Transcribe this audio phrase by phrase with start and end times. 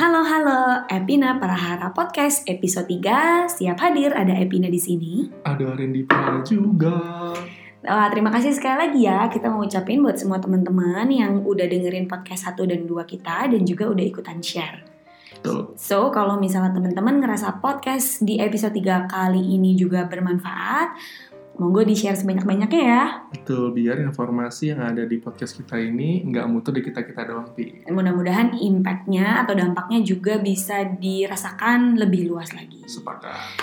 [0.00, 5.28] Halo halo, Epina Parahara Podcast episode 3 siap hadir ada Epina di sini.
[5.44, 6.96] Ada Randy Pala juga.
[7.84, 12.08] Wah, terima kasih sekali lagi ya kita mau ucapin buat semua teman-teman yang udah dengerin
[12.08, 14.88] podcast 1 dan 2 kita dan juga udah ikutan share.
[15.36, 15.76] Betul.
[15.76, 20.96] So, kalau misalnya teman-teman ngerasa podcast di episode 3 kali ini juga bermanfaat,
[21.56, 23.04] monggo di-share sebanyak-banyaknya ya.
[23.32, 27.84] Betul, biar informasi yang ada di podcast kita ini nggak muter di kita-kita doang, Pi.
[27.90, 32.84] Mudah-mudahan impact-nya atau dampaknya juga bisa dirasakan lebih luas lagi.
[32.86, 33.60] Sepakat.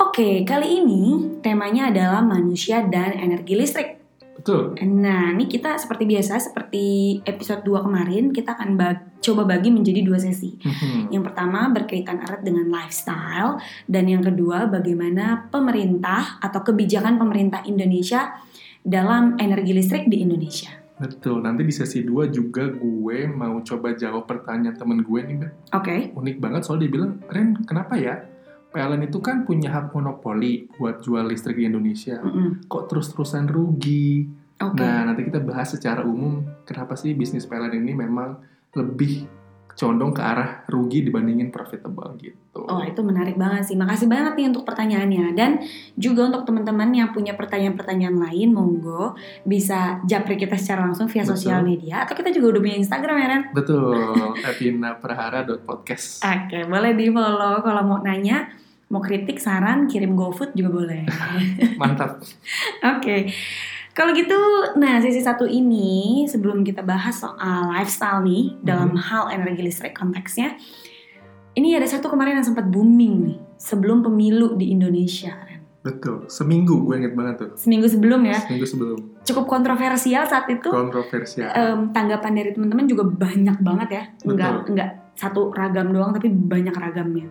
[0.00, 1.02] Oke, kali ini
[1.44, 4.00] temanya adalah manusia dan energi listrik.
[4.40, 4.72] Betul.
[4.80, 10.00] Nah, ini kita seperti biasa, seperti episode 2 kemarin, kita akan bag- coba bagi menjadi
[10.02, 10.56] dua sesi.
[10.56, 11.12] Mhm.
[11.12, 18.34] Yang pertama berkaitan erat dengan lifestyle, dan yang kedua bagaimana pemerintah atau kebijakan pemerintah Indonesia
[18.80, 20.72] dalam energi listrik di Indonesia.
[21.00, 25.52] Betul, nanti di sesi 2 juga gue mau coba jawab pertanyaan temen gue nih, Mbak.
[25.72, 28.20] Oke, Unik banget soal dia bilang, Ren, kenapa ya?
[28.70, 32.20] PLN itu kan punya hak monopoli buat jual listrik di Indonesia.
[32.22, 32.68] Mm-mm.
[32.70, 34.28] Kok terus-terusan rugi?
[34.60, 34.84] oke.
[34.84, 38.36] Nah, nanti kita bahas secara umum kenapa sih bisnis PLN ini memang
[38.74, 39.26] lebih
[39.80, 42.68] condong ke arah rugi dibandingin profitable gitu.
[42.68, 43.76] Oh itu menarik banget sih.
[43.80, 45.64] Makasih banget nih untuk pertanyaannya dan
[45.96, 49.16] juga untuk teman-teman yang punya pertanyaan-pertanyaan lain, monggo
[49.48, 51.32] bisa japri kita secara langsung via Betul.
[51.32, 53.42] sosial media atau kita juga udah punya Instagram ya Ren.
[53.56, 53.96] Betul,
[54.52, 56.28] epinaprahara.podcast.
[56.28, 58.52] Oke, boleh di follow kalau mau nanya,
[58.92, 61.02] mau kritik, saran, kirim GoFood juga boleh.
[61.80, 62.20] Mantap.
[62.84, 63.32] Oke.
[64.00, 64.40] Kalau gitu,
[64.80, 69.00] nah sesi satu ini sebelum kita bahas soal lifestyle nih dalam Mhm.
[69.04, 70.56] hal energi listrik konteksnya,
[71.52, 75.36] ini ada satu kemarin yang sempat booming nih sebelum pemilu di Indonesia.
[75.84, 77.50] Betul, seminggu gue inget banget tuh.
[77.60, 78.98] Seminggu sebelum ya, Seminggu sebelum.
[79.20, 80.72] cukup kontroversial saat itu.
[80.72, 81.52] Kontroversial.
[81.52, 84.68] Em, tanggapan dari teman-teman juga banyak banget ya, enggak Betul.
[84.72, 87.28] enggak satu ragam doang tapi banyak ragamnya.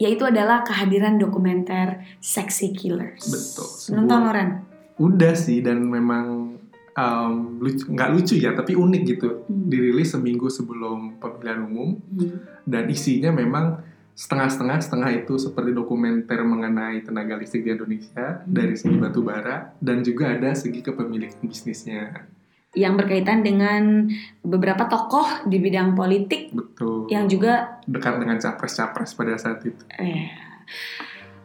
[0.00, 3.20] Yaitu adalah kehadiran dokumenter Sexy Killers.
[3.28, 4.69] Betul, sebuah- Nonton Loren?
[5.00, 6.60] Udah sih, dan memang
[6.92, 9.28] um, lucu, nggak lucu ya, tapi unik gitu.
[9.48, 9.72] Hmm.
[9.72, 12.44] Dirilis seminggu sebelum pemilihan umum, Hmm.
[12.68, 13.80] dan isinya memang
[14.12, 18.52] setengah-setengah setengah itu seperti dokumenter mengenai tenaga listrik di Indonesia Hmm.
[18.52, 22.28] dari segi batu bara dan juga ada segi kepemilikan bisnisnya
[22.76, 24.12] yang berkaitan dengan
[24.44, 30.28] beberapa tokoh di bidang politik betul yang juga dekat dengan capres-capres pada saat itu eh,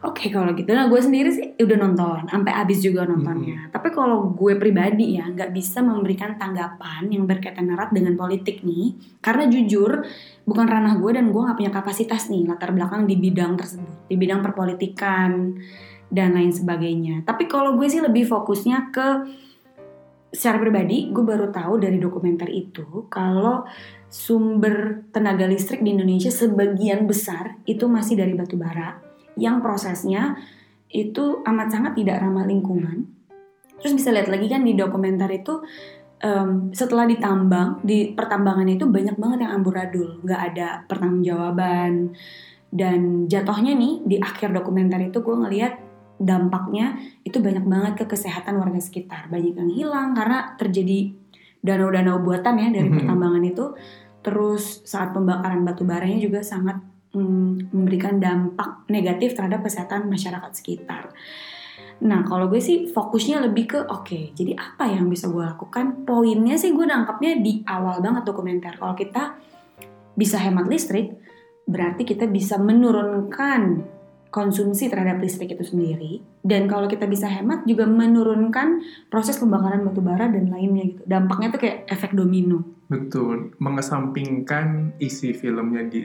[0.04, 0.68] oke kalau gitu.
[0.72, 3.72] Nah gue sendiri sih udah nonton sampai habis juga nontonnya.
[3.72, 8.96] Tapi kalau gue pribadi ya nggak bisa memberikan tanggapan yang berkaitan erat dengan politik nih.
[9.24, 10.04] Karena jujur
[10.44, 14.10] bukan ranah gue dan gue nggak punya kapasitas nih latar belakang di bidang tersebut.
[14.10, 15.56] Di bidang perpolitikan
[16.12, 17.24] dan lain sebagainya.
[17.24, 19.08] Tapi kalau gue sih lebih fokusnya ke
[20.36, 23.64] secara pribadi gue baru tahu dari dokumenter itu kalau
[24.12, 29.05] sumber tenaga listrik di Indonesia sebagian besar itu masih dari batu bara
[29.36, 30.36] yang prosesnya
[30.88, 33.06] itu amat sangat tidak ramah lingkungan.
[33.80, 35.60] Terus bisa lihat lagi kan di dokumenter itu
[36.24, 42.16] em, setelah ditambang di pertambangan itu banyak banget yang amburadul, nggak ada pertanggungjawaban
[42.72, 45.74] dan jatuhnya nih di akhir dokumenter itu gue ngelihat
[46.16, 46.96] dampaknya
[47.28, 51.12] itu banyak banget ke kesehatan warga sekitar banyak yang hilang karena terjadi
[51.60, 52.96] danau-danau buatan ya dari Mhm.
[53.04, 53.64] pertambangan itu
[54.24, 56.80] terus saat pembakaran batu baranya juga sangat
[57.16, 61.08] mm, memberikan dampak negatif terhadap kesehatan masyarakat sekitar.
[62.04, 66.04] Nah kalau gue sih fokusnya lebih ke oke jadi apa yang bisa gue lakukan?
[66.04, 68.76] Poinnya sih gue nangkapnya di awal banget dokumenter.
[68.76, 69.40] Kalau kita
[70.12, 71.16] bisa hemat listrik
[71.66, 73.90] berarti kita bisa menurunkan
[74.30, 76.20] konsumsi terhadap listrik itu sendiri.
[76.44, 81.02] Dan kalau kita bisa hemat juga menurunkan proses pembakaran batu bara dan lainnya gitu.
[81.08, 82.60] Dampaknya tuh kayak efek domino.
[82.92, 83.56] Betul.
[83.56, 86.04] Mengesampingkan isi filmnya di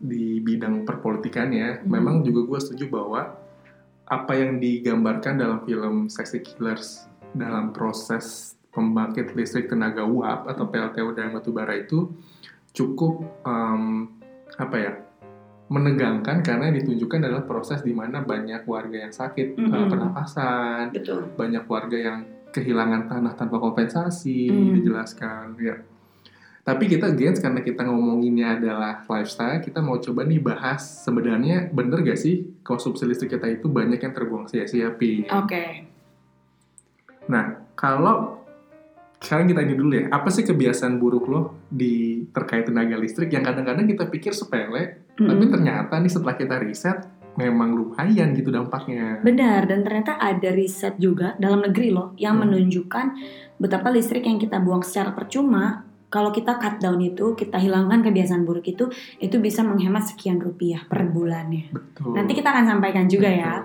[0.00, 1.86] di bidang perpolitikan ya Mhm.
[1.86, 3.36] memang juga gue setuju bahwa
[4.08, 11.12] apa yang digambarkan dalam film Sexy Killers dalam proses pembangkit listrik tenaga uap atau PLTU
[11.12, 12.10] dan batubara itu
[12.72, 14.08] cukup em,
[14.56, 14.92] apa ya
[15.70, 19.70] menegangkan karena ditunjukkan adalah proses di mana banyak warga yang sakit Mhm.
[19.70, 22.18] eh, pernapasan, betul banyak warga yang
[22.50, 24.70] kehilangan tanah tanpa kompensasi Mhm.
[24.82, 25.76] dijelaskan ya.
[26.70, 32.06] Tapi kita gens karena kita ngomonginnya adalah lifestyle, kita mau coba nih bahas sebenarnya bener
[32.06, 35.64] gak sih konsumsi listrik kita itu banyak yang terbuang sia-sia oke
[37.30, 38.38] Nah, kalau
[39.20, 43.44] sekarang kita ini dulu ya, apa sih kebiasaan buruk lo di terkait tenaga listrik yang
[43.44, 45.52] kadang-kadang kita pikir sepele, tapi Mm-mm.
[45.52, 46.98] ternyata nih setelah kita riset
[47.36, 49.20] memang lumayan gitu dampaknya.
[49.22, 52.48] Benar, dan ternyata ada riset juga dalam negeri loh yang Hmm.
[52.48, 53.06] menunjukkan
[53.60, 58.42] betapa listrik yang kita buang secara percuma kalau kita cut down itu, kita hilangkan kebiasaan
[58.42, 58.90] buruk itu,
[59.22, 61.70] itu bisa menghemat sekian rupiah per bulannya.
[61.70, 62.18] Betul.
[62.18, 63.62] Nanti kita akan sampaikan juga ya.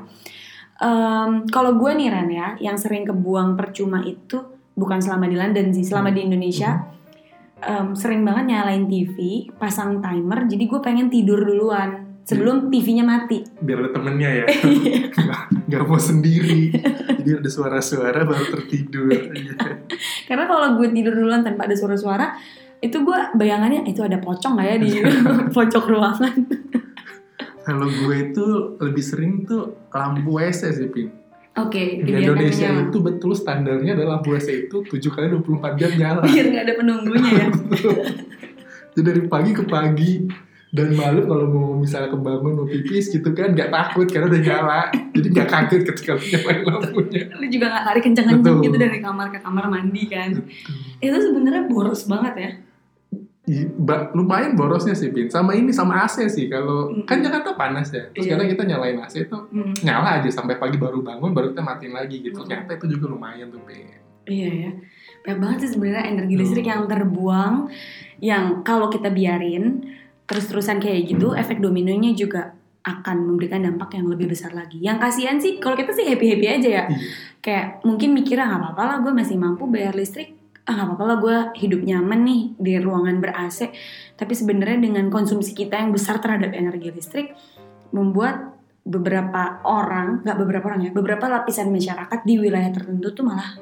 [0.78, 4.46] Em, kalau gue nih Ran ya, yang sering kebuang percuma itu
[4.78, 6.86] bukan selama di London sih, selama di Indonesia
[7.66, 13.46] em, sering banget nyalain TV, pasang timer, jadi gue pengen tidur duluan sebelum TV-nya mati.
[13.56, 14.46] biar ada temennya ya
[15.14, 16.74] nggak nggak mau sendiri
[17.22, 19.54] jadi ada suara-suara baru tertidur Iya.
[20.28, 22.34] Karena kalau gue tidur duluan tanpa ada suara-suara,
[22.78, 24.90] itu gue bayangannya itu ada pocong nggak ya di
[25.56, 26.34] pojok ruangan.
[27.62, 28.46] kalau gue itu
[28.80, 31.10] lebih sering tuh lampu WC sih Pin
[31.56, 32.86] Oke, di dibiarkan Indonesia menyala.
[32.86, 36.74] itu betul standarnya adalah lampu WC itu 7 kali 24 jam nyala biar nggak ada
[36.76, 37.48] penunggunya ya.
[38.92, 40.12] jadi dari pagi ke pagi
[40.76, 44.82] dan malam kalau mau misalnya kebangun mau pipis gitu kan nggak takut karena udah nyala
[45.10, 48.66] jadi nggak kaget ketika nyalain lampunya Lu juga nggak lari kenceng-kenceng Betul.
[48.66, 50.30] gitu dari kamar ke kamar mandi kan.
[50.98, 52.52] Itu sebenarnya boros banget ya.
[53.46, 57.06] Ih, ba- lumayan borosnya sih Pin sama ini sama AC sih kalau Mm-mm.
[57.06, 58.32] kan Jakarta panas ya terus Iya.
[58.34, 61.94] kadang kita nyalain AC itu Hmm, nyala aja sampai pagi baru bangun baru kita matiin
[61.94, 62.48] lagi gitu Mm.
[62.48, 63.86] ternyata itu juga lumayan tuh Pin
[64.26, 64.72] Iya ya.
[65.22, 67.70] Banyak banget sih sebenarnya energi listrik yang terbuang
[68.20, 69.94] yang kalau kita biarin
[70.26, 72.54] terus-terusan kayak gitu, efek dominonya juga
[72.86, 74.78] akan memberikan dampak yang lebih besar lagi.
[74.78, 76.84] Yang kasihan sih kalau kita sih happy-happy aja ya.
[76.86, 77.00] Iya.
[77.42, 80.38] Kayak mungkin mikirnya nggak apa-apa lah gue masih mampu bayar listrik.
[80.66, 83.74] Ah nggak apa-apa lah gue hidup nyaman nih di ruangan ber AC.
[84.14, 87.34] Tapi sebenarnya dengan konsumsi kita yang besar terhadap energi listrik
[87.90, 88.54] membuat
[88.86, 93.58] beberapa orang, nggak beberapa orang ya, beberapa lapisan masyarakat di wilayah tertentu tuh malah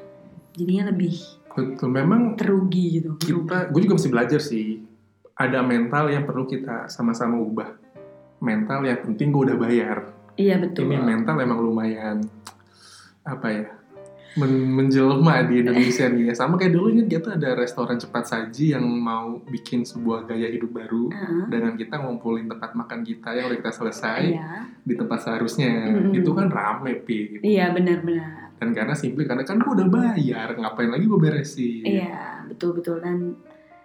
[0.54, 1.14] jadinya lebih
[1.54, 3.14] betul memang terugi gitu.
[3.18, 4.82] kita gue juga mesti belajar sih
[5.34, 7.70] ada mental yang perlu kita sama-sama ubah
[8.38, 9.98] mental yang penting gue udah bayar
[10.34, 10.86] Iya betul.
[10.86, 12.26] ini mental emang lumayan
[13.22, 13.66] apa ya
[14.34, 18.74] men- menjelma di Indonesia nih ya sama kayak dulu ingat gitu ada restoran cepat saji
[18.74, 21.44] yang mau bikin sebuah gaya hidup baru Heeh.
[21.48, 26.12] dengan kita ngumpulin tempat makan kita yang udah kita selesai Iya, di tempat seharusnya Mm-mm.
[26.12, 28.50] itu kan rame pi iya benar-benar.
[28.54, 32.98] dan karena simply karena kan gue udah bayar ngapain lagi gue beresin Iya betul betul
[32.98, 33.38] dan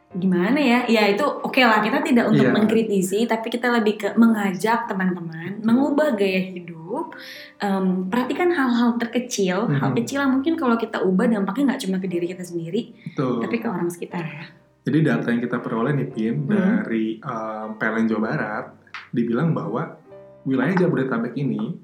[0.09, 0.79] gimana ya?
[0.89, 2.53] Ya itu oke lah kita tidak untuk Iya.
[2.55, 7.13] mengkritisi, tapi kita lebih ke mengajak teman-teman mengubah gaya hidup.
[7.61, 9.97] Em, perhatikan hal-hal terkecil, hal Mhm.
[10.01, 13.45] kecil yang mungkin kalau kita ubah dampaknya nggak cuma ke diri kita sendiri, Betul.
[13.45, 14.45] tapi ke orang sekitar ya.
[14.89, 16.49] Jadi data yang kita peroleh nih Pin Hmm.
[16.49, 18.65] dari um, PLN Jawa Barat
[19.13, 20.01] dibilang bahwa
[20.49, 21.77] wilayah Jabodetabek ini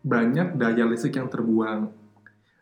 [0.00, 1.92] banyak daya listrik yang terbuang.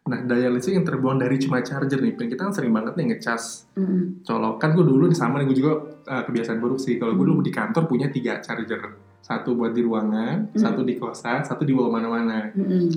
[0.08, 2.26] Nah, daya listrik yang terbuang dari cuma charger nih, Pin.
[2.26, 4.24] Kita kan sering banget nih ngecas Mm.
[4.24, 4.72] colokan.
[4.72, 5.72] Gue dulu sama nih, gue juga
[6.02, 6.96] uh, kebiasaan buruk sih.
[6.96, 7.32] Kalau gue Hmm.
[7.36, 8.96] dulu di kantor punya tiga charger.
[9.20, 10.56] Satu buat di ruangan, Hmm.
[10.56, 12.48] satu di kosan, satu di bawah mana-mana.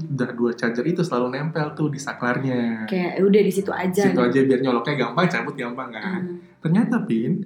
[0.08, 2.88] Udah dua charger itu selalu nempel tuh di saklarnya.
[2.88, 4.04] Kayak udah di situ aja.
[4.08, 6.22] Situ aja biar nyoloknya gampang, cabut gampang kan.
[6.24, 6.38] Mm.
[6.62, 7.44] Ternyata Pin,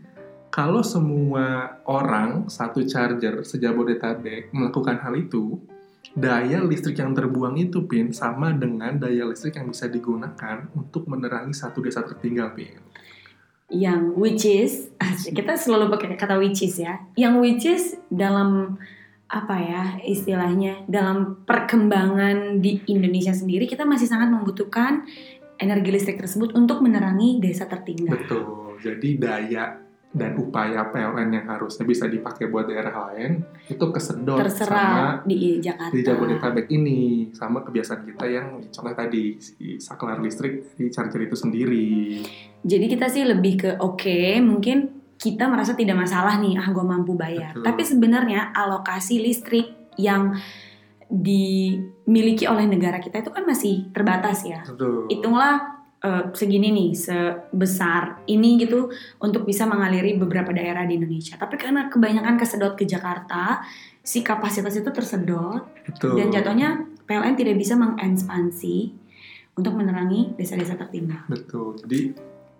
[0.47, 1.45] kalau semua
[1.83, 5.57] orang satu charger sejabodetabek melakukan hal itu,
[6.15, 11.51] daya listrik yang terbuang itu Pin sama dengan daya listrik yang bisa digunakan untuk menerangi
[11.51, 12.79] satu desa tertinggal Pin.
[13.65, 14.93] yang which is
[15.37, 18.77] kita selalu pakai kata which is ya yang which is dalam
[19.25, 25.01] apa ya istilahnya dalam perkembangan di Indonesia sendiri kita masih sangat membutuhkan
[25.57, 28.77] energi listrik tersebut untuk menerangi desa tertinggal Betul.
[28.85, 29.84] Jadi daya
[30.15, 35.59] dan upaya PLN yang harusnya bisa dipakai buat daerah lain itu kesedot sama terserah di
[35.59, 36.99] Jakarta di Jabodetabek ini
[37.35, 42.23] sama kebiasaan kita yang contoh tadi si saklar listrik di charger itu sendiri.
[42.63, 47.19] jadi kita sih lebih ke oke mungkin kita merasa tidak masalah nih ah gue mampu
[47.19, 47.67] bayar Betul.
[47.67, 49.67] tapi sebenarnya alokasi listrik
[49.99, 50.31] yang
[51.11, 55.11] dimiliki oleh negara kita itu kan masih terbatas ya Betul.
[55.11, 55.74] hitunglah
[56.05, 61.33] eh, segini nih sebesar ini gitu untuk bisa mengaliri beberapa daerah di Indonesia.
[61.41, 63.65] Tapi karena kebanyakan kesedot ke Jakarta,
[64.05, 66.21] si kapasitas itu tersedot Betul.
[66.21, 66.69] dan jatuhnya
[67.09, 68.77] PLN tidak bisa mengekspansi
[69.57, 71.25] untuk menerangi desa-desa tertinggal.
[71.25, 71.79] Betul.
[71.81, 72.13] Jadi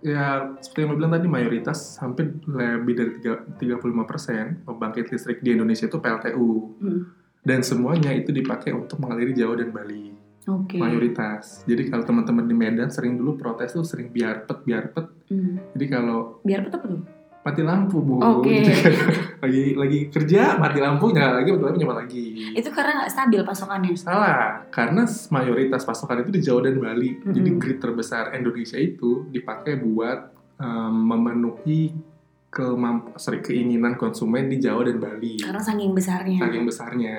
[0.05, 5.53] ya seperti yang lo bilang tadi mayoritas hampir lebih dari tiga- 35% pembangkit listrik di
[5.53, 6.51] Indonesia itu PLTU.
[6.81, 7.01] Hmm.
[7.45, 10.14] Dan semuanya itu dipakai untuk mengaliri Jawa dan Bali.
[10.45, 10.77] Oke.
[10.77, 11.65] Mayoritas.
[11.65, 15.05] Jadi kalau teman-teman di Medan sering dulu protes tuh sering biarpet biarpet.
[15.29, 15.57] Hmm.
[15.73, 17.01] Jadi kalau Biar apa tuh?
[17.45, 18.57] mati lampu bu, Oke.
[18.57, 18.97] Jadi kayak
[19.45, 22.25] lagi lagi kerja mati lampu nyala lagi mati lampu nyala lagi.
[22.57, 23.93] Itu karena nggak stabil pasokannya.
[23.93, 27.21] Salah, karena mayoritas pasokan itu di Jawa dan Bali.
[27.21, 27.33] Mm-mm.
[27.37, 31.93] Jadi grid terbesar Indonesia itu dipakai buat um, memenuhi
[32.55, 35.35] kemamp sorry, keinginan konsumen di Jawa dan Bali.
[35.38, 36.39] Karena saking besarnya.
[36.39, 37.17] Saking besarnya.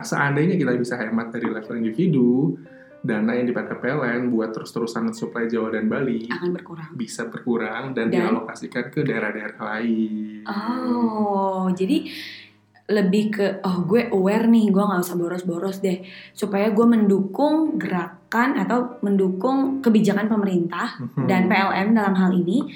[0.00, 2.56] Seandainya kita bisa hemat dari level individu,
[2.98, 6.88] dana yang dipakai PLN buat terus-terusan supply Jawa dan Bali akan berkurang.
[6.96, 8.24] bisa berkurang dan, Dan?
[8.24, 10.48] dialokasikan ke daerah-daerah lain.
[10.48, 12.08] Oh, jadi
[12.86, 16.00] lebih ke oh gue aware nih, gue nggak usah boros-boros deh,
[16.32, 21.24] supaya gue mendukung gerakan atau mendukung kebijakan pemerintah Mhm.
[21.24, 22.72] dan PLN dalam hal ini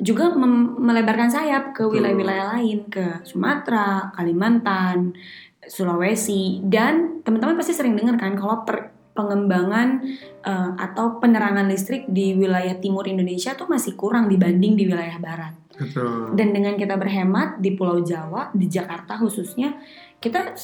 [0.00, 0.32] juga
[0.80, 5.12] melebarkan sayap ke wilayah-wilayah lain ke Sumatera, Kalimantan,
[5.60, 10.00] Sulawesi dan teman-teman pasti sering dengar kan kalau per- pengembangan
[10.40, 15.54] eh, atau penerangan listrik di wilayah timur Indonesia tuh masih kurang dibanding di wilayah barat.
[15.76, 16.36] Betul.
[16.36, 19.80] Dan dengan kita berhemat di Pulau Jawa, di Jakarta khususnya,
[20.20, 20.56] kita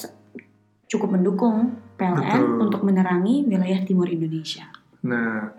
[0.86, 2.62] cukup mendukung PLN Betul.
[2.68, 4.68] untuk menerangi wilayah timur Indonesia.
[5.08, 5.50] Nah,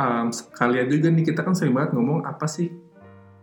[0.00, 2.72] em, sekalian juga nih kita kan sering banget ngomong apa sih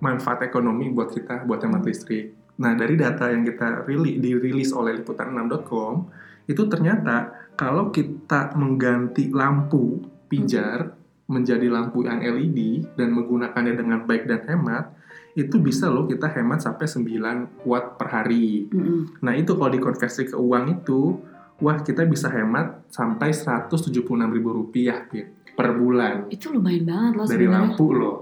[0.01, 2.33] manfaat ekonomi buat kita buat hemat listrik.
[2.57, 6.09] Nah, dari data yang kita rili- dirilis oleh liputan6.com
[6.49, 10.97] itu ternyata kalau kita mengganti lampu pijar
[11.27, 14.95] menjadi lampu yang LED dan menggunakannya dengan baik dan hemat,
[15.35, 18.65] itu bisa loh kita hemat sampai 9 watt per hari.
[18.71, 19.21] Mm-mm.
[19.21, 21.19] Nah itu kalau dikonversi ke uang itu,
[21.61, 27.25] wah kita bisa hemat sampai 176 ribu rupiah Pin, per bulan Itu lumayan banget loh
[27.25, 28.17] dari lampu loh.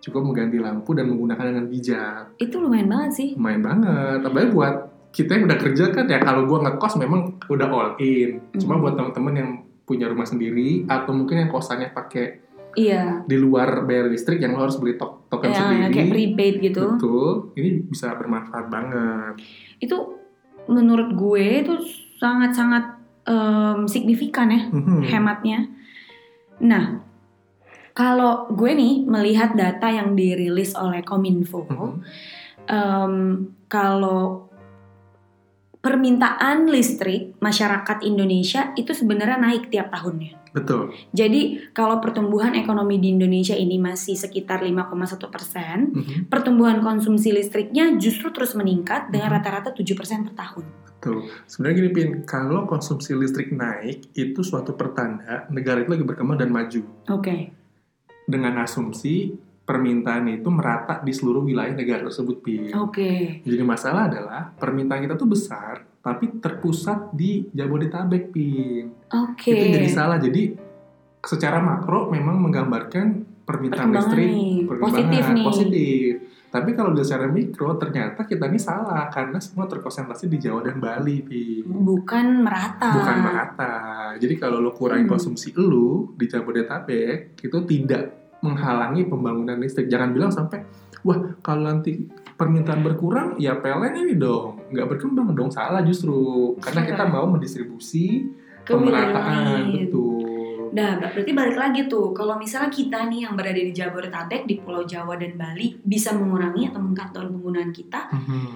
[0.00, 2.38] Cukup mengganti lampu dan menggunakan dengan bijak.
[2.38, 3.28] Itu lumayan banget sih.
[3.34, 4.18] Lumayan banget.
[4.22, 4.74] Apalagi buat
[5.10, 8.40] kita yang udah kerja kan ya kalau gua ngekos memang udah all in.
[8.54, 8.82] Cuma Hmm.
[8.82, 9.50] buat teman-teman yang
[9.82, 13.24] punya rumah sendiri atau mungkin yang kosannya pakai Iya.
[13.24, 15.90] di luar bayar listrik yang lo harus beli tok token Yang sendiri.
[15.90, 16.84] kayak prepaid gitu.
[16.92, 17.32] Betul.
[17.54, 19.32] Ini bisa bermanfaat banget.
[19.78, 20.20] Itu
[20.66, 21.74] menurut gue itu
[22.16, 22.94] sangat-sangat
[23.24, 25.02] em, signifikan ya Mhm.
[25.02, 25.66] hematnya.
[26.60, 27.00] Nah,
[27.96, 31.92] kalau gue nih melihat data yang dirilis oleh Kominfo, Mhm.
[32.68, 33.14] em,
[33.68, 34.46] kalau
[35.80, 40.50] permintaan listrik masyarakat Indonesia itu sebenarnya naik tiap tahunnya.
[40.50, 40.90] Betul.
[41.14, 46.32] Jadi kalau pertumbuhan ekonomi di Indonesia ini masih sekitar 5,1 persen, Mhm.
[46.32, 49.36] pertumbuhan konsumsi listriknya justru terus meningkat dengan Mhm.
[49.36, 50.64] rata-rata 7 persen per tahun.
[51.06, 56.42] Tuh, sebenarnya gini Pin, kalau konsumsi listrik naik itu suatu pertanda negara itu lagi berkembang
[56.42, 56.82] dan maju.
[57.14, 57.54] Oke,
[58.26, 59.30] Dengan asumsi
[59.62, 62.74] permintaan itu merata di seluruh wilayah negara tersebut, Pin.
[62.74, 68.90] oke, Jadi masalah adalah permintaan kita tuh besar, tapi terpusat di Jabodetabek, Pin.
[69.10, 69.46] oke.
[69.50, 70.18] Itu jadi salah.
[70.18, 70.54] Jadi
[71.22, 73.06] secara makro memang menggambarkan
[73.46, 74.30] permintaan listrik
[74.66, 75.44] perkembangan positif nih.
[75.46, 76.10] positif.
[76.56, 81.20] Tapi kalau secara mikro ternyata kita ini salah karena semua terkonsentrasi di Jawa dan Bali,
[81.20, 81.68] Pin.
[81.68, 82.96] Bukan merata.
[82.96, 83.74] bukan merata.
[84.16, 85.12] Jadi kalau lo kurangi Hmm.
[85.12, 88.02] konsumsi lu di Jabodetabek itu tidak
[88.40, 89.86] menghalangi pembangunan listrik.
[89.86, 90.64] Jangan bilang sampai
[91.04, 96.16] wah kalau nanti permintaan berkurang ya PLN ini dong nggak berkembang dong salah justru
[96.58, 96.88] karena Iya.
[96.92, 98.28] kita mau mendistribusi
[98.66, 100.15] pemerataan betul.
[100.76, 104.84] Nah, berarti balik lagi tuh, kalau misalnya kita nih yang berada di Jabodetabek, di Pulau
[104.84, 108.48] Jawa dan Bali bisa mengurangi atau down penggunaan kita, Mhm.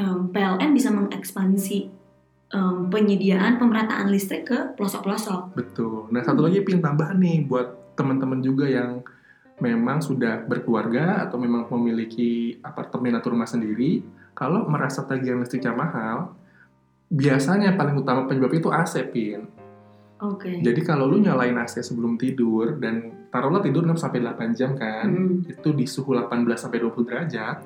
[0.00, 2.08] em, PLN bisa mengekspansi
[2.46, 5.58] em, penyediaan pemerataan listrik ke pelosok-pelosok.
[5.58, 6.06] Betul.
[6.14, 9.02] Nah satu lagi pin tambahan nih buat teman-teman juga yang
[9.58, 16.38] memang sudah berkeluarga atau memang memiliki apartemen atau rumah sendiri, kalau merasa tagihan listriknya mahal,
[17.10, 19.65] biasanya paling utama penyebab itu AC pin.
[20.16, 20.64] Oke.
[20.64, 25.04] Jadi kalau lu nyalain AC sebelum tidur dan taruhlah tidur 6 sampai 8 jam kan,
[25.12, 25.44] Mm.
[25.52, 27.60] itu di suhu 18 sampai 20 derajat,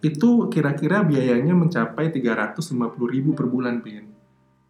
[0.00, 4.06] itu kira-kira biayanya mencapai 350.000 ribu per bulan pin.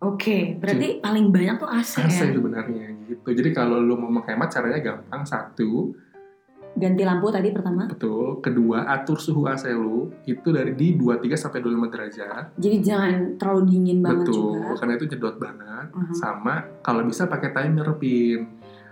[0.00, 2.32] Oke, berarti paling banyak tuh AC, AC ya.
[2.32, 3.28] sebenarnya gitu.
[3.36, 5.28] Jadi kalau lu mau menghemat caranya gampang.
[5.28, 5.92] Satu,
[6.72, 7.84] Ganti lampu tadi pertama.
[7.84, 8.38] betul.
[8.38, 12.44] Kedua, atur suhu AC lu itu dari di 23 sampai 25 derajat.
[12.56, 14.54] Jadi jangan terlalu dingin banget betul.
[14.56, 14.78] juga.
[14.78, 15.86] Karena itu nyedot banget.
[15.90, 16.14] Mhm.
[16.14, 18.40] Sama kalau bisa pakai timer pin.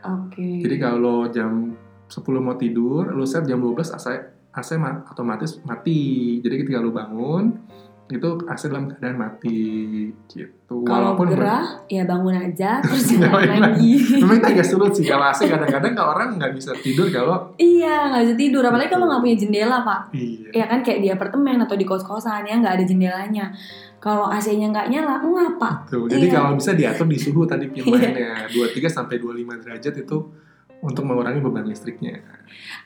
[0.01, 0.61] Oke.
[0.61, 1.75] Jadi kalau jam
[2.07, 4.07] 10 mau tidur, lu set jam 12 AC
[4.51, 6.39] AC ma- otomatis mati.
[6.41, 7.55] Jadi ketika lu bangun
[8.09, 9.61] itu AC dalam keadaan mati
[10.25, 10.81] gitu.
[10.83, 13.93] kalau ber- gerah ya bangun aja terus Nyalain nyalain lagi.
[14.19, 18.23] Memang agak sulit sih kalau AC kadang-kadang kalau orang nggak bisa tidur kalau iya nggak
[18.25, 20.01] bisa tidur apalagi kalau nggak punya jendela pak.
[20.13, 23.53] iya Ya kan kayak di apartemen atau di kos-kosan ya nggak ada jendelanya.
[23.99, 25.83] Kalau AC-nya nggak nyala, ngapa?
[25.85, 26.33] Tuh, jadi Iya.
[26.33, 30.19] kalau bisa diatur di suhu tadi pilihannya 23 sampai 25 derajat itu
[30.79, 32.23] untuk mengurangi beban listriknya.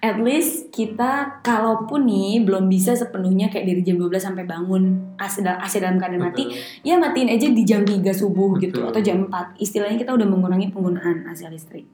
[0.01, 5.45] At least kita kalaupun nih belum bisa sepenuhnya kayak dari jam 12 sampai bangun AC,
[5.45, 6.87] AC dalam keadaan mati, Betul.
[6.89, 8.91] ya matiin aja di jam 3 subuh gitu Betul.
[8.91, 9.61] atau jam 4.
[9.61, 11.85] Istilahnya kita udah mengurangi penggunaan AC listrik.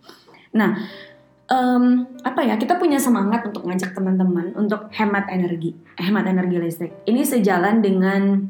[0.54, 0.78] Nah,
[1.50, 1.84] em,
[2.22, 2.54] apa ya?
[2.56, 6.92] Kita punya semangat untuk ngajak teman-teman untuk hemat energi, hemat energi listrik.
[7.10, 8.48] Ini sejalan dengan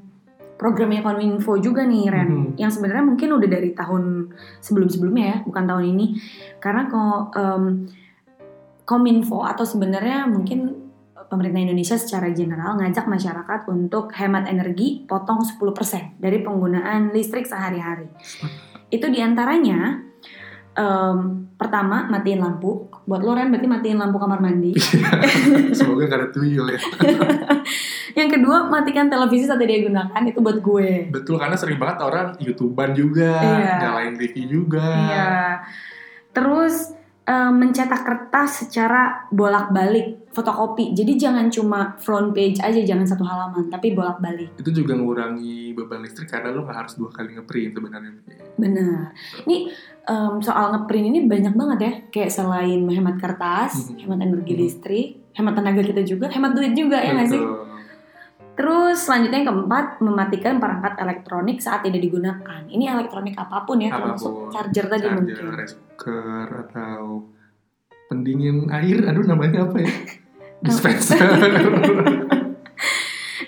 [0.58, 2.28] programnya Kominfo juga nih Ren.
[2.28, 2.46] Mhm.
[2.58, 6.06] yang sebenarnya mungkin udah dari tahun sebelum-sebelumnya ya bukan tahun ini.
[6.58, 7.64] Karena kok em,
[8.82, 10.90] Kominfo atau sebenarnya mungkin
[11.28, 18.08] pemerintah Indonesia secara general ngajak masyarakat untuk hemat energi potong 10% dari penggunaan listrik sehari-hari.
[18.88, 20.07] Itu di antaranya
[20.78, 21.18] em,
[21.54, 24.78] pertama matiin lampu buat lo Ren berarti matiin lampu kamar mandi
[25.74, 26.78] Semoga gak ada tuyul ya.
[28.18, 32.38] yang kedua matikan televisi saat tidak digunakan itu buat gue Betul karena sering banget orang
[32.38, 33.74] youtuber juga, Iya.
[33.80, 34.86] nyalain TV juga.
[34.86, 35.32] Iya.
[36.30, 36.94] Terus
[37.28, 40.96] eh, mencetak kertas secara bolak-balik fotokopi.
[40.96, 44.56] Jadi jangan cuma front page aja, jangan satu halaman, tapi bolak-balik.
[44.56, 48.12] Itu juga ngurangi beban listrik karena lo nggak harus dua kali ngeprint sebenarnya.
[48.56, 49.12] Benar.
[49.44, 49.56] Ini
[50.08, 51.92] em, soal ngeprint ini banyak banget ya.
[52.08, 54.08] Kayak selain menghemat kertas, Mhm.
[54.08, 54.60] hemat energi Mhm.
[54.64, 57.42] listrik, hemat tenaga kita juga, hemat duit juga ya nggak sih?
[58.58, 62.66] Terus selanjutnya yang keempat, mematikan perangkat elektronik saat tidak digunakan.
[62.66, 64.50] Ini elektronik apa pun ya, termasuk Apa pun.
[64.50, 65.34] charger tadi mungkin.
[65.38, 67.22] Charger, cooker atau
[68.10, 69.90] pendingin air, aduh namanya apa ya?
[70.66, 71.22] Dispenser.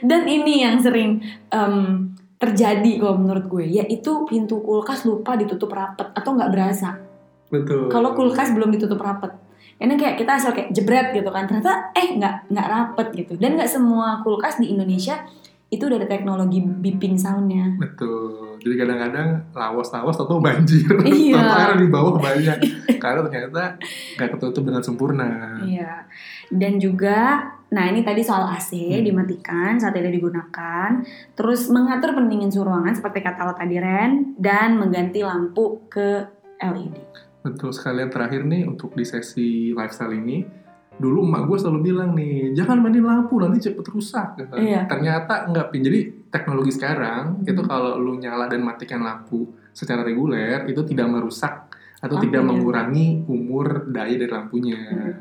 [0.08, 1.18] Dan ini yang sering
[1.50, 7.02] em, terjadi kalau menurut gue, yaitu pintu kulkas lupa ditutup rapet atau nggak berasa.
[7.50, 7.90] Betul.
[7.90, 9.34] Kalau kulkas belum ditutup rapet,
[9.80, 13.32] karena kayak kita asal kayak jebret gitu kan, ternyata eh nggak nggak rapet gitu.
[13.40, 15.24] Dan nggak semua kulkas di Indonesia
[15.70, 17.78] itu udah ada teknologi beeping soundnya.
[17.78, 18.58] Betul.
[18.58, 20.90] Jadi kadang-kadang lawas-lawas atau banjir.
[21.06, 21.38] Iya.
[21.40, 22.58] Air di bawah banyak.
[22.98, 23.78] Karena ternyata
[24.18, 25.62] nggak ketutup dengan sempurna.
[25.62, 26.10] Iya.
[26.50, 29.06] Dan juga, nah ini tadi soal AC Hmm.
[29.06, 31.06] dimatikan saat tidak digunakan.
[31.38, 36.26] Terus mengatur pendingin suhu ruangan seperti kata lo tadi Ren, dan mengganti lampu ke
[36.58, 37.29] LED.
[37.40, 40.44] Betul sekalian terakhir nih untuk di sesi lifestyle ini
[40.92, 44.52] dulu emak gue selalu bilang nih jangan mainin lampu nanti cepet rusak gitu.
[44.52, 44.84] Iya.
[44.84, 45.80] ternyata enggak Pin.
[45.80, 47.48] jadi teknologi sekarang Hmm.
[47.48, 52.52] itu kalau lu nyala dan matikan lampu secara reguler itu tidak merusak atau tidak Lampunya.
[52.52, 55.16] mengurangi umur daya dari lampunya Hmm.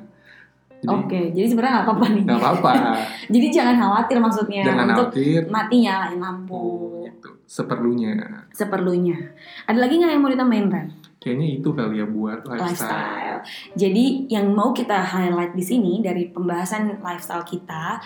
[0.80, 2.24] jadi Oke, jadi sebenarnya nggak apa-apa nih.
[2.24, 2.72] nggak apa-apa
[3.36, 6.64] Jadi jangan khawatir maksudnya jangan untuk khawatir mati nyalain lampu
[7.06, 8.12] gitu, seperlunya
[8.52, 9.16] seperlunya.
[9.64, 10.88] Ada lagi nggak yang mau ditambahin Ren?
[11.20, 13.40] Kayaknya itu kali ya buat lifestyle, lifestyle.
[13.76, 18.00] Jadi yang mau kita highlight di sini dari pembahasan lifestyle kita,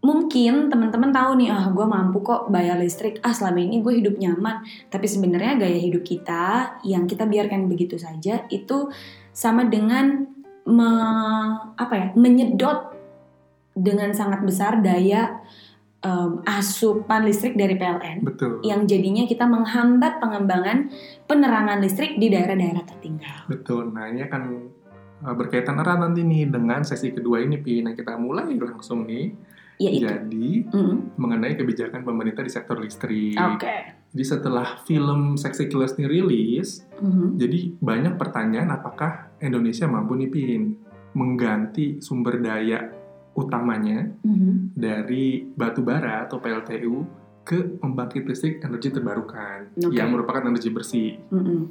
[0.00, 4.16] mungkin teman-teman tahu nih, ah gue mampu kok bayar listrik, ah selama ini gue hidup
[4.16, 4.64] nyaman.
[4.88, 8.88] Tapi sebenarnya gaya hidup kita yang kita biarkan begitu saja itu
[9.36, 10.24] sama dengan
[10.64, 12.96] me- apa ya, menyedot
[13.76, 15.44] dengan sangat besar daya
[16.00, 20.88] em, asupan listrik dari PLN betul yang jadinya kita menghambat pengembangan
[21.24, 23.38] penerangan listrik di daerah-daerah tertinggal.
[23.46, 23.94] Betul.
[23.94, 24.42] Nah, ini akan
[25.22, 27.86] uh, berkaitan erat nanti nih dengan sesi kedua ini, Pi.
[27.86, 29.30] Nah, kita mulai langsung nih.
[29.80, 33.32] Yaitu, Jadi, Mm, mengenai kebijakan pemerintah di sektor listrik.
[33.32, 33.76] oke.
[34.10, 37.38] Jadi, setelah film Sexy Killers ini rilis, Mhm.
[37.38, 40.62] jadi banyak pertanyaan apakah Indonesia mampu nih, Pin,
[41.14, 42.90] mengganti sumber daya
[43.40, 44.76] utamanya Mhm.
[44.76, 47.04] dari batu bara atau PLTU
[47.40, 49.96] ke pembangkit listrik energi terbarukan Oke.
[49.96, 51.16] yang merupakan energi bersih.
[51.32, 51.62] Mhm.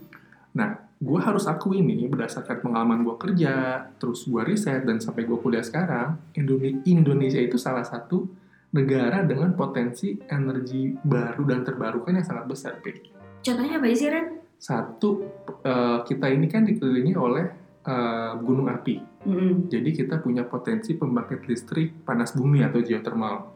[0.99, 5.63] gue harus akui nih berdasarkan pengalaman gue kerja, terus gue riset dan sampai gue kuliah
[5.63, 8.27] sekarang, Indone- Indonesia itu salah satu
[8.75, 12.99] negara dengan potensi energi baru dan terbarukan yang sangat besar, Pi.
[13.39, 14.43] Contohnya apa sih Ren?
[14.60, 15.23] Satu,
[15.63, 17.47] eh, kita ini kan dikelilingi oleh
[17.79, 19.67] eh, gunung api, Mhm.
[19.67, 23.51] jadi kita punya potensi pembangkit listrik panas bumi atau geothermal.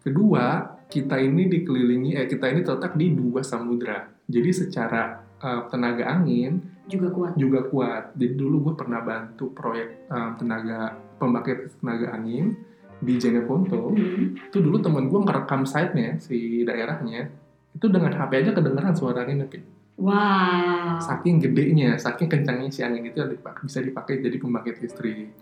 [0.00, 4.08] Kedua, kita ini dikelilingi, eh kita ini terletak di dua samudra.
[4.24, 7.32] Jadi secara eh, tenaga angin Juga kuat.
[7.36, 8.04] juga kuat.
[8.16, 12.56] Jadi dulu gue pernah bantu proyek um, tenaga pembangkit tenaga angin
[12.98, 13.92] di Jeneponto.
[13.92, 14.48] Mhm.
[14.48, 17.28] Itu dulu temen gue ngerekam site-nya si daerahnya.
[17.76, 19.60] Itu dengan HP aja kedengeran suara angin Pi.
[19.98, 21.02] Wow.
[21.02, 23.18] Saking gedenya, saking kencangnya si angin itu
[23.66, 25.34] bisa dipakai jadi pembangkit listrik.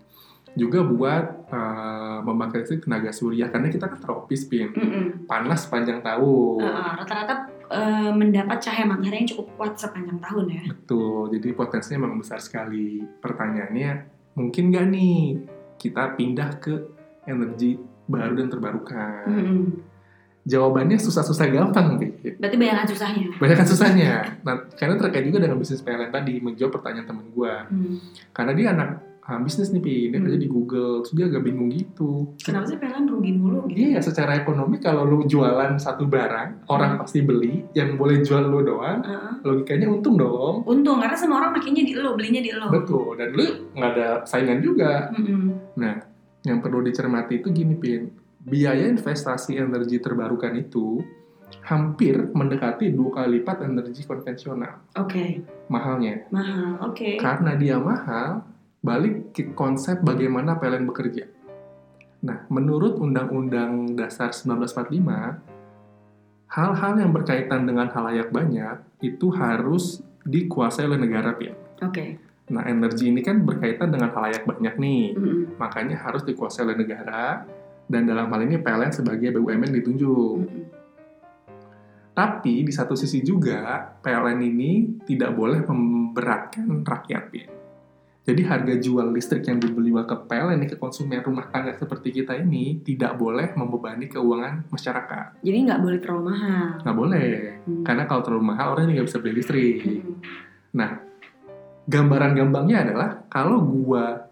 [0.56, 5.28] Juga buat uh, pembangkit listrik tenaga surya karena kita kan tropis pin, Mhm.
[5.28, 6.64] panas sepanjang tahun.
[6.64, 7.34] Uh, Rata-rata
[7.68, 10.62] uh, mendapat cahaya matahari yang cukup kuat sepanjang tahun ya.
[10.72, 13.04] Betul, jadi potensinya memang besar sekali.
[13.20, 13.90] Pertanyaannya,
[14.40, 15.16] mungkin nggak nih
[15.76, 16.74] kita pindah ke
[17.28, 17.76] energi
[18.08, 19.24] baru dan terbarukan?
[19.28, 19.64] Mhm.
[20.46, 22.38] Jawabannya susah-susah gampang, Pi.
[22.38, 23.34] Berarti bayangan susahnya.
[23.34, 24.10] Banyak kan susahnya.
[24.46, 27.54] Nah, karena terkait juga dengan bisnis PLN tadi, menjawab pertanyaan temen gue.
[27.66, 27.94] Hmm.
[28.30, 28.90] Karena dia anak
[29.26, 29.96] ah, bisnis nih, Pi.
[30.06, 30.30] Dia Hmm.
[30.30, 32.30] kerja di Google, terus dia agak bingung gitu.
[32.38, 33.90] Kenapa sih PLN rugi mulu gitu?
[33.90, 37.00] Iya, secara ekonomi kalau lu jualan satu barang, orang Hmm.
[37.02, 39.42] pasti beli, yang boleh jual lu doang, Uh-uh.
[39.42, 40.62] logikanya untung dong.
[40.62, 42.70] Untung karena semua orang makinnya di lo, belinya di lo.
[42.70, 45.10] Betul, dan lu nggak ada saingan juga.
[45.10, 45.74] Mhm.
[46.46, 48.06] yang perlu dicermati itu gini pin
[48.46, 51.02] biaya investasi energi terbarukan itu
[51.66, 56.30] hampir mendekati dua kali lipat energi konvensional Oke, mahalnya.
[56.30, 56.78] mahal.
[56.90, 57.18] Oke.
[57.18, 58.46] Karena dia mahal,
[58.82, 61.26] balik ke konsep bagaimana PLN bekerja.
[62.22, 65.42] Nah, menurut Undang-Undang Dasar 1945,
[66.50, 71.54] hal-hal yang berkaitan dengan halayak banyak itu harus dikuasai oleh negara, Pin.
[71.82, 72.18] Oke.
[72.50, 75.14] Nah, energi ini kan berkaitan dengan halayak banyak nih.
[75.18, 75.58] Mm-mm.
[75.58, 77.42] Makanya harus dikuasai oleh negara,
[77.86, 80.36] dan dalam hal ini PLN sebagai BUMN ditunjuk.
[80.42, 80.64] Mm-mm.
[82.16, 87.46] Tapi di satu sisi juga PLN ini tidak boleh memberatkan rakyat ya.
[88.26, 92.82] Jadi harga jual listrik yang dibeli ke PLN ke konsumen rumah tangga seperti kita ini
[92.82, 95.46] tidak boleh membebani keuangan masyarakat.
[95.46, 96.66] Jadi nggak boleh terlalu mahal.
[96.82, 97.30] Nggak boleh.
[97.62, 97.84] Hmm.
[97.86, 99.78] Karena kalau terlalu mahal orang nggak bisa beli listrik.
[99.86, 100.16] Mm-mm.
[100.74, 100.90] Nah,
[101.86, 104.26] gambaran gambangnya adalah kalau gua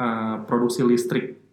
[0.00, 1.45] uh, produksi listrik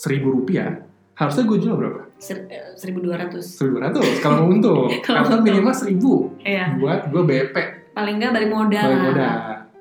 [0.00, 0.80] seribu rupiah,
[1.12, 2.00] harusnya gue jual berapa?
[2.20, 3.36] Eh, 1200.
[3.44, 4.88] Seribu ratus kalau mau untung.
[5.04, 6.80] Kalau minimal seribu Iya.
[6.80, 7.56] buat gue BP
[7.92, 8.86] Paling nggak balik modal.
[8.86, 9.36] balik modal.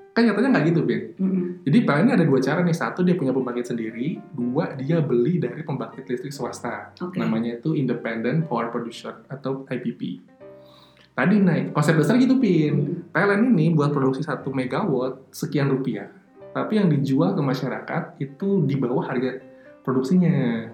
[0.10, 1.01] Kan nyatanya nggak gitu, Ben.
[1.15, 1.45] Mm-mm.
[1.63, 2.75] Jadi PLN ini ada dua cara nih.
[2.75, 6.91] Satu dia punya pembangkit sendiri, dua dia beli dari pembangkit listrik swasta.
[6.99, 7.15] Oke.
[7.15, 10.19] Namanya itu Independent Power Producer atau IPP.
[11.13, 12.73] Tadi naik konsep besar gitu, Pin.
[12.73, 13.13] Mm.
[13.13, 16.10] PLN ini buat produksi 1 megawatt sekian rupiah.
[16.49, 19.38] Tapi yang dijual ke masyarakat itu di bawah harga
[19.89, 20.69] produksinya.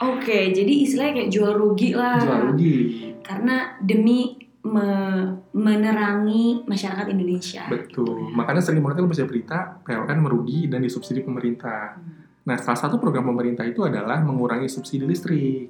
[0.00, 2.18] Oke, jadi istilahnya kayak jual rugi lah.
[2.18, 2.76] Jual rugi.
[3.22, 4.34] Karena demi
[4.64, 7.68] me- menerangi masyarakat Indonesia.
[7.68, 8.32] Betul.
[8.32, 12.00] Makanya sering banget lo baca berita PLN merugi dan disubsidi pemerintah.
[12.00, 12.20] Hmm.
[12.48, 15.68] Nah, salah satu program pemerintah itu adalah mengurangi subsidi listrik.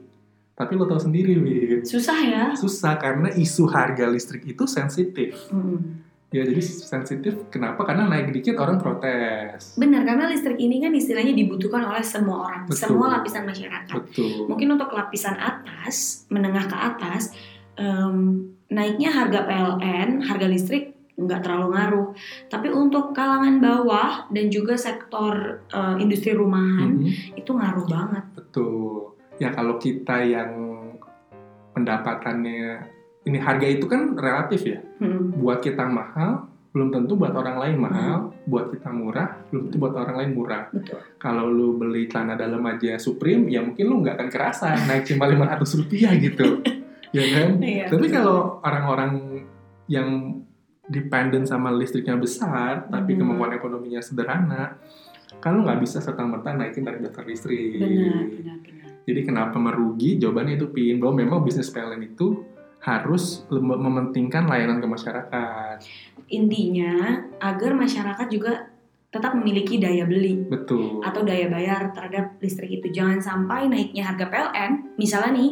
[0.54, 1.80] Tapi lo tahu sendiri, Win.
[1.88, 2.44] Susah ya.
[2.52, 5.48] Susah karena isu harga listrik itu sensitif.
[5.48, 6.09] Mm.
[6.30, 7.82] Ya, jadi sensitif kenapa?
[7.82, 9.74] Karena naik dikit orang protes.
[9.74, 12.78] Benar, karena listrik ini kan istilahnya dibutuhkan oleh semua orang, Betul.
[12.86, 13.98] semua lapisan masyarakat.
[13.98, 14.46] Betul.
[14.46, 17.34] Mungkin untuk lapisan atas, menengah ke atas,
[17.74, 22.08] em, naiknya harga PLN, harga listrik nggak terlalu ngaruh.
[22.46, 27.36] Tapi untuk kalangan bawah dan juga sektor eh, industri rumahan Mhm.
[27.42, 28.24] itu ngaruh banget.
[28.38, 29.18] Betul.
[29.36, 30.54] Ya kalau kita yang
[31.74, 32.99] pendapatannya
[33.30, 34.82] ini harga itu kan relatif ya.
[34.98, 35.30] Hmm.
[35.38, 38.34] Buat kita mahal, belum tentu buat orang lain mahal.
[38.46, 40.66] Buat kita murah, belum tentu buat orang lain murah.
[40.74, 40.98] Betul.
[41.16, 45.30] Kalau lu beli celana dalam aja Supreme, ya mungkin lu nggak akan kerasa naik cuma
[45.30, 46.58] 500 rupiah gitu.
[47.16, 47.48] ya kan?
[47.62, 49.42] Iya, Tapi kalau orang-orang
[49.86, 50.42] yang
[50.90, 53.22] dependent sama listriknya besar, tapi Hmm.
[53.22, 54.74] kemampuan ekonominya sederhana,
[55.38, 57.78] kan lu nggak bisa serta-merta naikin tarif dasar listrik.
[57.78, 58.88] benar, benar, benar.
[59.00, 60.20] Jadi kenapa merugi?
[60.20, 62.46] Jawabannya itu pin bahwa memang bisnis PLN itu
[62.80, 65.76] harus mementingkan layanan ke masyarakat.
[66.32, 68.72] Intinya agar masyarakat juga
[69.10, 71.02] tetap memiliki daya beli Betul.
[71.02, 72.94] atau daya bayar terhadap listrik itu.
[72.94, 75.50] Jangan sampai naiknya harga PLN, misalnya nih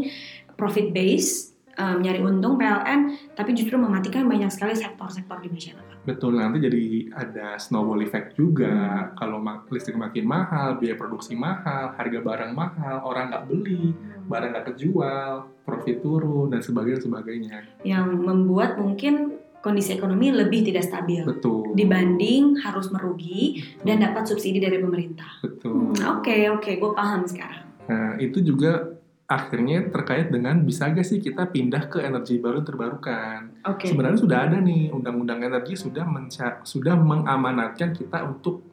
[0.55, 5.88] profit base em, nyari untung PLN, tapi justru mematikan banyak sekali sektor-sektor di masyarakat.
[6.05, 8.71] Betul, nanti jadi ada snowball effect juga.
[8.71, 9.19] Hmm.
[9.19, 9.39] Kalau
[9.73, 13.93] listrik makin mahal, biaya produksi mahal, harga barang mahal, orang nggak beli,
[14.29, 17.57] barang nggak kejual, profit turun, dan sebagainya, sebagainya.
[17.85, 21.75] Yang membuat mungkin kondisi ekonomi lebih tidak stabil Betul.
[21.75, 23.85] dibanding harus merugi Betul.
[23.85, 25.43] dan dapat subsidi dari pemerintah.
[25.43, 25.93] Betul.
[25.93, 27.67] Hmm, Oke oke, gue paham sekarang.
[27.89, 28.98] Nah, itu juga
[29.29, 33.61] akhirnya terkait dengan bisa gak sih kita pindah ke energi baru terbarukan.
[33.69, 33.93] Oke.
[33.93, 38.65] Sebenarnya sudah ada nih undang-undang energi sudah menca- sudah mengamanatkan kita untuk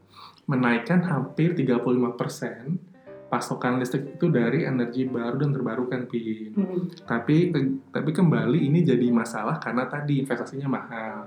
[0.47, 2.79] menaikkan hampir 35%
[3.27, 6.55] pasokan listrik itu dari energi baru dan terbarukan, Pin.
[6.55, 7.51] Hmm, Tapi
[7.91, 11.17] tapi kembali ini jadi masalah karena tadi investasinya mahal.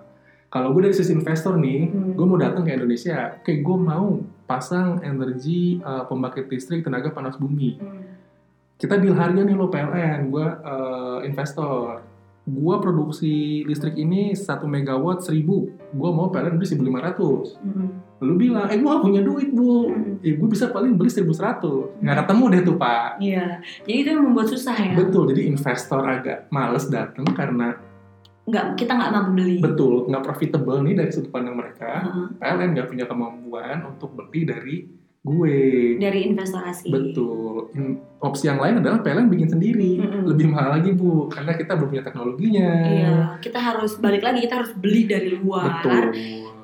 [0.49, 2.17] Kalau gue dari sisi investor nih, Hmm.
[2.17, 7.37] gue mau datang ke Indonesia, kayak gue mau pasang energi uh, pembangkit listrik tenaga panas
[7.37, 7.77] bumi.
[7.77, 8.18] hmm.
[8.79, 11.99] Kita deal harga nih lo PLN, gue uh, investor.
[12.45, 15.45] Gue produksi listrik ini 1 megawatt 1000,
[15.93, 17.59] gue mau PLN beli 1500.
[17.61, 17.89] Hmm.
[18.19, 20.23] Lu bilang, eh gue gak punya duit bu, Hmm.
[20.23, 21.99] eh gue bisa paling beli 1100.
[21.99, 23.09] Nggak ketemu deh tuh pak.
[23.19, 23.47] Iya,
[23.83, 24.95] jadi itu yang membuat susah ya.
[24.95, 27.77] Betul, jadi investor agak males datang karena
[28.49, 29.57] Nggak, kita nggak mampu beli.
[29.61, 32.01] betul nggak profitable nih dari sudut pandang mereka.
[32.01, 32.27] Heeh.
[32.41, 34.77] PLN nggak punya kemampuan untuk beli dari
[35.23, 35.59] gue.
[35.99, 36.89] Dari investasi.
[36.89, 37.71] Betul.
[37.75, 40.03] In- opsi yang lain adalah PLN bikin sendiri.
[40.03, 40.27] Mm-mm.
[40.27, 42.71] Lebih mahal lagi bu, karena kita belum punya teknologinya.
[42.87, 45.83] Iya, kita harus balik lagi, kita harus beli dari luar.
[45.83, 46.05] Betul.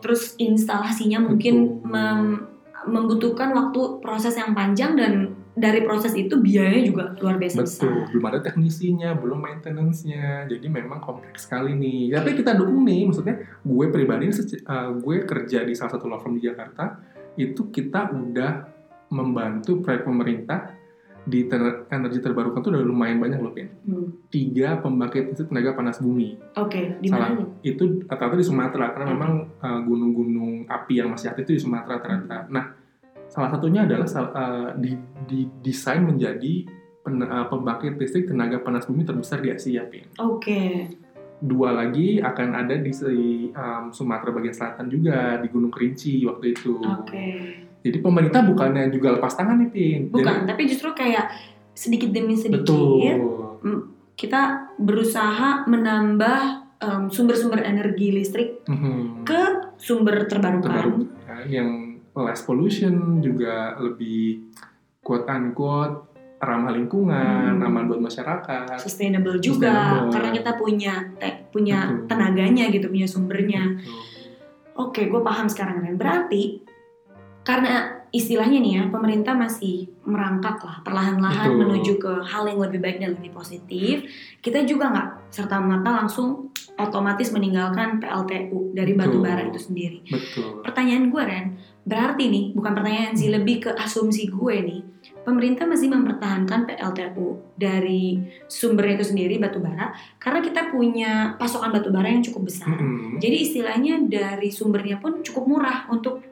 [0.02, 1.90] Terus instalasinya mungkin Betul.
[1.90, 2.42] mem-
[2.84, 8.10] membutuhkan waktu proses yang panjang dan dari proses itu biayanya juga luar biasa Betul, besar.
[8.10, 12.10] belum ada teknisinya, belum maintenance-nya, jadi memang kompleks sekali nih.
[12.10, 16.42] Tapi kita dukung nih, maksudnya gue pribadi, uh, gue kerja di salah satu law firm
[16.42, 18.52] di Jakarta, itu kita udah
[19.10, 20.74] membantu proyek pemerintah
[21.24, 23.72] di ter- energi terbarukan tuh udah lumayan banyak loh, Pin.
[23.88, 24.12] Hmm.
[24.28, 26.36] Tiga pembangkit listrik tenaga panas bumi.
[26.60, 27.32] Oke, di Salah.
[27.32, 27.48] mana?
[27.64, 29.14] Itu rata-rata di Sumatera karena Hmm.
[29.16, 32.44] memang uh, gunung-gunung api yang masih aktif itu di Sumatera rata-rata.
[32.52, 32.64] Nah,
[33.24, 34.92] salah satunya adalah uh, di,
[35.24, 36.68] di desain menjadi
[37.00, 40.04] pen- uh, pembangkit listrik tenaga panas bumi terbesar di Asia, Pin.
[40.20, 40.92] Oke.
[41.38, 42.92] Dua lagi akan ada di
[43.50, 46.78] um, Sumatera bagian selatan juga di Gunung Kerinci waktu itu.
[46.78, 47.26] Oke.
[47.84, 50.00] Jadi pemerintah bukannya juga lepas tangan nih, Pin.
[50.08, 51.28] Bukan, tapi justru kayak
[51.76, 53.92] sedikit demi Jadi, sedikit betul.
[54.14, 56.40] kita berusaha menambah
[56.80, 59.26] em, sumber-sumber energi listrik Mhm.
[59.26, 59.42] ke
[59.76, 60.64] sumber terbarukan.
[60.64, 61.68] terbarukan yang
[62.14, 64.48] less pollution juga lebih
[65.02, 66.13] quote unquote
[66.44, 67.64] ramah lingkungan, Hmm.
[67.64, 68.76] aman buat masyarakat.
[68.76, 70.12] sustainable juga Sustainable.
[70.12, 72.06] karena kita punya te- punya Betul.
[72.06, 74.00] tenaganya gitu punya sumbernya Betul.
[74.76, 76.62] oke gue paham sekarang Ren berarti
[77.40, 83.02] karena istilahnya nih ya pemerintah masih merangkak lah perlahan-lahan menuju ke hal yang lebih baik
[83.02, 84.06] dan lebih positif
[84.38, 90.62] kita juga nggak serta merta langsung otomatis meninggalkan PLTU dari batu bara itu sendiri Betul.
[90.62, 91.46] pertanyaan gue Ren
[91.82, 93.42] berarti nih bukan pertanyaan sih Hmm.
[93.42, 94.80] lebih ke asumsi gue nih
[95.26, 101.90] pemerintah masih mempertahankan PLTU dari sumbernya itu sendiri batu bara karena kita punya pasokan batu
[101.90, 103.18] bara yang cukup besar Mhm.
[103.18, 106.22] jadi istilahnya dari sumbernya pun cukup murah untuk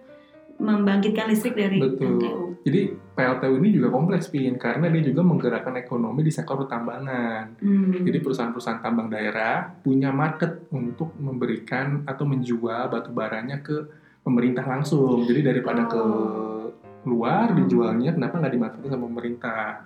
[0.59, 2.19] membangkitkan listrik dari Betul.
[2.21, 7.59] PLTU Jadi PLTU ini juga kompleks pin karena dia juga menggerakkan ekonomi di sektor tambangan.
[7.59, 8.07] Hmm.
[8.07, 13.83] Jadi perusahaan-perusahaan tambang daerah punya market untuk memberikan atau menjual batu baranya ke
[14.23, 15.27] pemerintah langsung.
[15.27, 16.71] Jadi daripada ke Oh.
[17.03, 17.59] luar Hmm.
[17.67, 19.83] dijualnya, kenapa nggak dimanfaatkan sama pemerintah?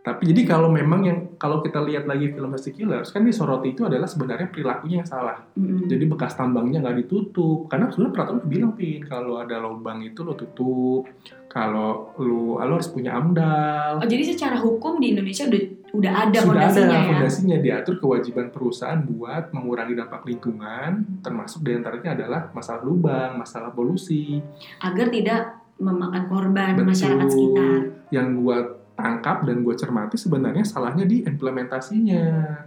[0.00, 3.84] Tapi jadi kalau memang yang kalau kita lihat lagi film Mystic Killers kan disoroti itu
[3.84, 5.44] adalah sebenarnya perilakunya yang salah.
[5.60, 5.92] Mm-mm.
[5.92, 10.32] Jadi bekas tambangnya nggak ditutup karena sebenarnya peraturan bilang pin kalau ada lubang itu lo
[10.32, 11.04] tutup.
[11.52, 14.00] Kalau lu lo harus punya amdal.
[14.00, 17.94] oh jadi secara hukum di Indonesia udah udah ada Sudah fondasinya ada ya fondasinya diatur
[17.98, 24.38] kewajiban perusahaan buat mengurangi dampak lingkungan, termasuk di antaranya adalah masalah lubang, masalah polusi.
[24.80, 26.88] agar tidak memakan korban Betul.
[26.92, 27.72] masyarakat sekitar
[28.12, 28.56] Yang gua
[29.00, 32.24] tangkap dan gua cermati sebenarnya salahnya di implementasinya.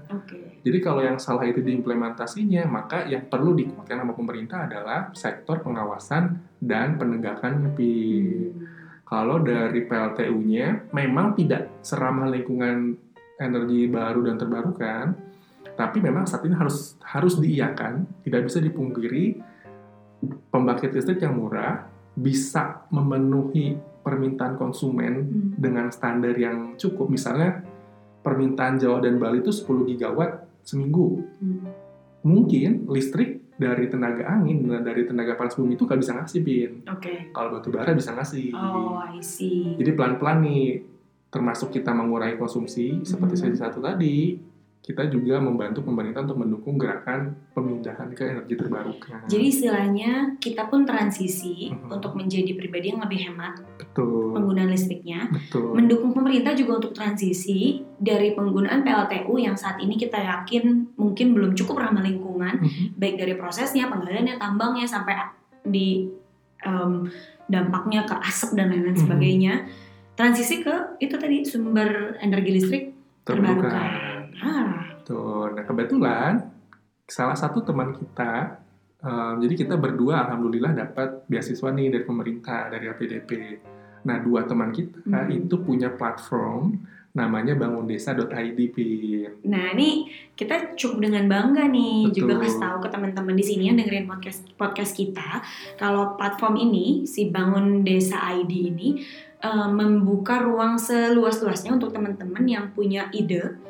[0.09, 5.11] oke Jadi kalau yang salah itu di implementasinya, maka yang perlu dikuatkan sama pemerintah adalah
[5.11, 8.55] sektor pengawasan dan penegakan Pin.
[8.55, 8.67] Hmm.
[9.03, 12.95] Kalau dari PLTU-nya memang tidak seramah lingkungan
[13.37, 15.05] energi baru dan terbarukan,
[15.75, 19.37] tapi memang saat ini harus harus diiakan, tidak bisa dipungkiri
[20.49, 25.49] pembangkit listrik yang murah bisa memenuhi permintaan konsumen Hmm.
[25.57, 27.07] dengan standar yang cukup.
[27.07, 27.63] Misalnya
[28.19, 31.23] permintaan Jawa dan Bali itu 10 gigawatt seminggu.
[31.39, 31.63] Hmm.
[32.23, 36.71] Mungkin listrik dari tenaga angin dan dari tenaga panas bumi itu nggak bisa ngasih, Bin.
[36.87, 37.31] Oke.
[37.31, 38.51] Kalau batu bara bisa ngasih.
[38.51, 39.75] Oh, I see.
[39.75, 40.83] Jadi pelan-pelan nih,
[41.29, 43.41] termasuk kita mengurangi konsumsi, seperti Mhm.
[43.41, 44.37] sesi satu tadi,
[44.83, 49.31] kita juga membantu pemerintah untuk mendukung gerakan pemindahan ke energi terbarukan.
[49.31, 51.87] Jadi istilahnya kita pun transisi Mhm.
[51.87, 57.79] untuk menjadi pribadi yang lebih hemat betul, penggunaan listriknya, betul, mendukung pemerintah juga untuk transisi
[57.95, 62.99] dari penggunaan PLTU yang saat ini kita yakin mungkin belum cukup ramah lingkungan, Mhm.
[62.99, 65.15] baik dari prosesnya, penggaliannya, tambangnya sampai
[65.63, 66.11] di
[66.63, 67.11] em,
[67.47, 69.03] dampaknya ke asap dan lain-lain Mhm.
[69.03, 69.53] sebagainya.
[70.15, 72.83] Transisi ke itu tadi sumber energi listrik
[73.23, 73.67] terbarukan.
[73.67, 74.12] terbarukan.
[74.39, 76.39] Ah, Tuh, nah kebetulan
[77.03, 78.63] salah satu teman kita,
[78.99, 83.31] em, jadi kita berdua alhamdulillah dapat beasiswa nih dari pemerintah dari APDP.
[84.03, 85.31] Nah dua teman kita Hmm.
[85.31, 86.75] itu punya platform
[87.13, 89.45] namanya bangundesa.id, Pin.
[89.45, 92.25] Nah ini kita cukup dengan bangga nih Betul.
[92.25, 95.45] juga kasih tahu ke teman-teman di sini yang dengerin podcast podcast kita
[95.77, 98.89] kalau platform ini si Bangun Desa ID ini
[99.39, 103.61] eh, membuka ruang seluas-luasnya untuk teman-teman yang punya ide,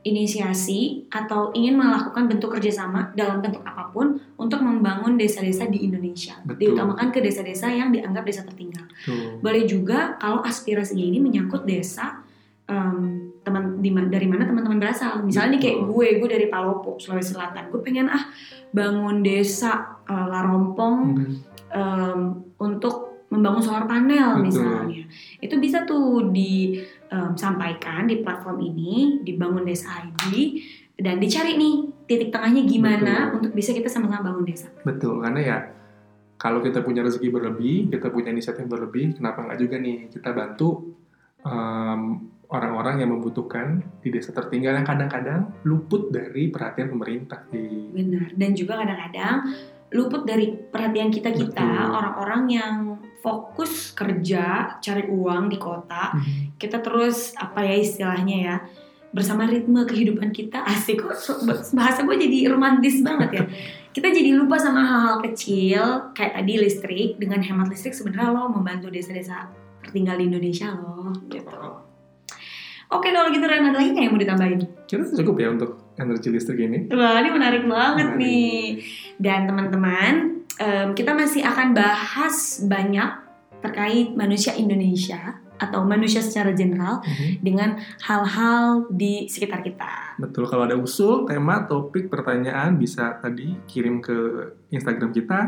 [0.00, 6.40] inisiasi atau ingin melakukan bentuk kerjasama dalam bentuk apa pun untuk membangun desa-desa di Indonesia.
[6.40, 6.72] Betul.
[6.72, 8.88] Diutamakan ke desa-desa yang dianggap desa tertinggal.
[9.04, 9.36] Tuh.
[9.44, 12.24] Boleh juga kalau aspirasinya ini menyangkut desa
[12.64, 15.20] em, teman di dari mana teman-teman berasal.
[15.20, 15.88] Misalnya nih kayak Betul.
[15.92, 17.68] gue, gue dari Palopo, Sulawesi Selatan.
[17.68, 18.24] Gue pengen ah
[18.72, 21.32] bangun desa eh, Larompong Mhm.
[21.76, 22.20] em,
[22.56, 24.44] untuk membangun solar panel Betul.
[24.48, 25.02] misalnya.
[25.38, 26.32] Itu bisa tuh
[27.10, 30.62] disampaikan di platform ini, dibangun desa ID
[31.00, 33.36] dan dicari nih titik tengahnya gimana Betul.
[33.40, 34.68] untuk bisa kita sama-sama bangun desa.
[34.84, 35.58] Betul, karena ya
[36.36, 40.92] kalau kita punya rezeki berlebih, kita punya inisiatif berlebih, kenapa nggak juga nih kita bantu
[41.44, 42.00] em,
[42.50, 47.46] orang-orang yang membutuhkan di desa tertinggal yang kadang-kadang luput dari perhatian pemerintah.
[47.48, 47.94] Di...
[47.94, 48.34] Benar.
[48.34, 49.36] Dan juga kadang-kadang
[49.90, 52.74] luput dari perhatian kita kita orang-orang yang
[53.20, 56.16] fokus kerja, cari uang di kota.
[56.16, 56.56] Mhm.
[56.56, 58.56] Kita terus apa ya istilahnya ya
[59.10, 61.18] bersama ritme kehidupan kita asik kok
[61.74, 63.44] bahasa gue jadi romantis banget ya
[63.98, 68.86] kita jadi lupa sama hal-hal kecil kayak tadi listrik dengan hemat listrik sebenarnya lo membantu
[68.86, 69.50] desa-desa
[69.82, 71.58] tertinggal di Indonesia lo gitu
[72.86, 76.34] oke kalau gitu Ren ada lagi nggak yang mau ditambahin Kira cukup ya untuk energi
[76.34, 76.90] listrik ini.
[76.90, 78.26] Wah, ini menarik banget Menarik.
[78.26, 78.62] nih.
[79.22, 83.10] Dan teman-teman, em, kita masih akan bahas banyak
[83.64, 87.44] terkait manusia Indonesia atau manusia secara general Mhm.
[87.44, 90.16] dengan hal-hal di sekitar kita.
[90.16, 94.16] Betul, kalau ada usul, tema, topik, pertanyaan bisa tadi kirim ke
[94.72, 95.40] Instagram kita,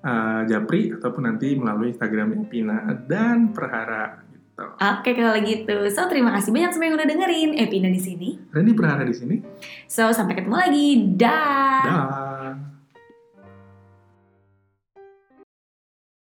[0.00, 4.24] eh, Japri, ataupun nanti melalui Instagramnya Pina dan Perhara.
[4.32, 4.64] Gitu.
[4.80, 8.28] Oke kalau gitu, so terima kasih banyak semua yang udah dengerin Epina di sini.
[8.52, 9.36] Randy Perhara di sini.
[9.84, 10.88] So sampai ketemu lagi,
[11.20, 11.84] dah.
[11.84, 12.52] Dah.